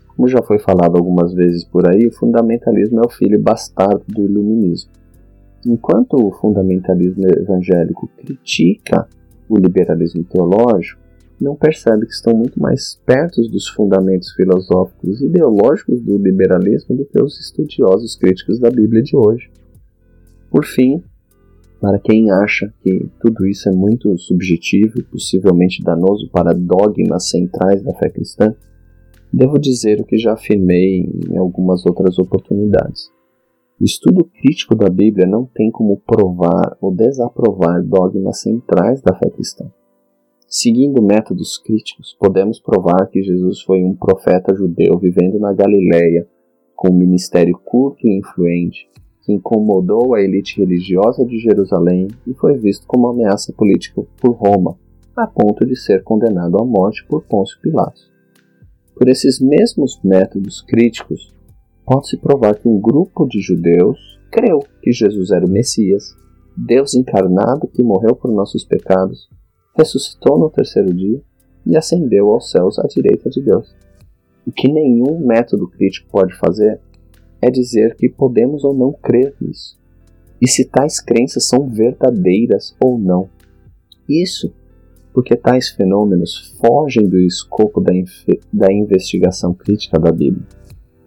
Como 0.09 0.27
já 0.27 0.41
foi 0.41 0.59
falado 0.59 0.97
algumas 0.97 1.35
vezes 1.35 1.65
por 1.65 1.87
aí, 1.87 2.07
o 2.07 2.13
fundamentalismo 2.13 3.01
é 3.01 3.07
o 3.07 3.11
filho 3.11 3.39
bastardo 3.39 4.03
do 4.09 4.23
iluminismo. 4.23 4.91
Enquanto 5.67 6.15
o 6.15 6.33
fundamentalismo 6.33 7.27
evangélico 7.27 8.09
critica 8.17 9.07
o 9.51 9.59
liberalismo 9.59 10.25
teológico, 10.25 10.99
não 11.39 11.55
percebe 11.57 12.07
que 12.07 12.15
estão 12.15 12.35
muito 12.35 12.59
mais 12.59 12.99
perto 13.05 13.43
dos 13.51 13.69
fundamentos 13.69 14.33
filosóficos 14.33 15.21
e 15.21 15.27
ideológicos 15.27 16.01
do 16.01 16.17
liberalismo 16.17 16.97
do 16.97 17.05
que 17.05 17.21
os 17.21 17.39
estudiosos 17.39 18.17
críticos 18.17 18.59
da 18.59 18.71
Bíblia 18.71 19.03
de 19.03 19.15
hoje. 19.15 19.51
Por 20.55 20.65
fim, 20.65 21.03
para 21.81 21.99
quem 21.99 22.31
acha 22.31 22.73
que 22.81 23.11
tudo 23.21 23.45
isso 23.45 23.69
é 23.69 23.73
muito 23.73 24.17
subjetivo 24.17 25.01
e 25.01 25.03
possivelmente 25.03 25.83
danoso 25.83 26.31
para 26.31 26.55
dogmas 26.55 27.29
centrais 27.29 27.83
da 27.83 27.93
fé 27.93 28.09
cristã, 28.09 28.55
devo 29.33 29.59
dizer 29.59 30.01
o 30.01 30.05
que 30.05 30.17
já 30.17 30.35
afirmei 30.35 31.11
em 31.29 31.37
algumas 31.37 31.85
outras 31.85 32.21
oportunidades. 32.21 33.11
O 33.81 33.85
estudo 33.85 34.25
crítico 34.27 34.77
da 34.77 34.89
Bíblia 34.89 35.27
não 35.27 35.45
tem 35.45 35.73
como 35.73 36.01
provar 36.07 36.77
ou 36.81 36.95
desaprovar 36.95 37.83
dogmas 37.83 38.41
centrais 38.41 39.03
da 39.03 39.13
fé 39.13 39.29
cristã. 39.31 39.69
Seguindo 40.47 41.03
métodos 41.03 41.59
críticos, 41.59 42.17
podemos 42.17 42.61
provar 42.61 43.09
que 43.09 43.25
Jesus 43.25 43.61
foi 43.63 43.83
um 43.83 43.97
profeta 43.97 44.55
judeu 44.55 45.01
vivendo 45.01 45.37
na 45.41 45.53
Galileia, 45.53 46.29
com 46.77 46.91
um 46.93 46.97
ministério 46.97 47.59
curto 47.65 48.07
e 48.07 48.17
influente, 48.17 48.89
que 49.25 49.33
incomodou 49.33 50.15
a 50.15 50.21
elite 50.21 50.61
religiosa 50.61 51.25
de 51.25 51.39
Jerusalém 51.39 52.09
e 52.27 52.35
foi 52.35 52.57
visto 52.57 52.87
como 52.87 53.09
ameaça 53.09 53.53
política 53.53 54.03
por 54.21 54.33
Roma, 54.33 54.77
a 55.17 55.27
ponto 55.27 55.65
de 55.65 55.77
ser 55.77 56.03
condenado 56.03 56.59
à 56.59 56.65
morte 56.65 57.05
por 57.09 57.23
Pôncio 57.25 57.59
Pilatos. 57.61 58.13
Por 58.95 59.09
esses 59.09 59.41
mesmos 59.41 60.01
métodos 60.05 60.61
críticos, 60.61 61.33
pode-se 61.85 62.17
provar 62.17 62.57
que 62.57 62.69
um 62.69 62.81
grupo 62.81 63.27
de 63.27 63.41
judeus 63.41 63.99
creu 64.31 64.61
que 64.83 64.93
Jesus 64.93 65.31
era 65.31 65.47
o 65.47 65.51
Messias, 65.51 66.15
Deus 66.57 66.95
encarnado 66.95 67.67
que 67.67 67.83
morreu 67.83 68.15
por 68.15 68.31
nossos 68.31 68.65
pecados 68.65 69.29
ressuscitou 69.77 70.39
no 70.39 70.51
terceiro 70.51 70.95
dia 70.95 71.21
e 71.67 71.77
ascendeu 71.77 72.31
aos 72.31 72.51
céus 72.51 72.79
à 72.79 72.87
direita 72.87 73.29
de 73.29 73.43
Deus. 73.43 73.75
O 74.47 74.53
que 74.53 74.71
nenhum 74.71 75.27
método 75.27 75.69
crítico 75.69 76.09
pode 76.11 76.35
fazer 76.37 76.81
é 77.45 77.51
dizer 77.51 77.95
que 77.97 78.09
podemos 78.09 78.65
ou 78.65 78.73
não 78.73 78.93
crer 78.93 79.35
nisso, 79.41 79.79
e 80.41 80.49
se 80.49 80.65
tais 80.65 81.01
crenças 81.01 81.47
são 81.47 81.69
verdadeiras 81.69 82.75
ou 82.83 82.99
não. 82.99 83.29
Isso 84.09 84.53
porque 85.13 85.37
tais 85.37 85.69
fenômenos 85.71 86.57
fogem 86.61 87.09
do 87.09 87.19
escopo 87.19 87.81
da, 87.81 87.93
da 88.53 88.73
investigação 88.73 89.55
crítica 89.55 89.99
da 89.99 90.11
Bíblia. 90.11 90.45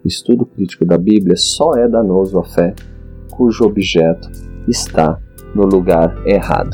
O 0.02 0.08
estudo 0.08 0.46
crítico 0.46 0.86
da 0.86 0.96
Bíblia 0.96 1.36
só 1.36 1.74
é 1.74 1.86
danoso 1.86 2.38
à 2.38 2.44
fé 2.44 2.74
cujo 3.30 3.64
objeto 3.64 4.30
está 4.66 5.20
no 5.54 5.66
lugar 5.66 6.26
errado. 6.26 6.70